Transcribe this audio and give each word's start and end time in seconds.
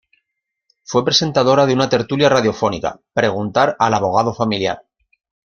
Fue 0.83 1.05
presentadora 1.05 1.67
de 1.67 1.75
una 1.75 1.87
tertulia 1.87 2.27
radiofónica, 2.27 2.99
""Preguntar 3.13 3.75
al 3.77 3.93
Abogado 3.93 4.33
Familiar"". 4.33 4.81